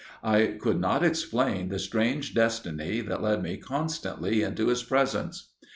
I 0.23 0.57
could 0.59 0.79
not 0.81 1.03
explain 1.03 1.69
the 1.69 1.77
strange 1.77 2.33
destiny 2.33 3.01
that 3.01 3.21
led 3.21 3.43
me 3.43 3.57
constantly 3.57 4.41
into 4.41 4.69
his 4.69 4.81
presence. 4.81 5.51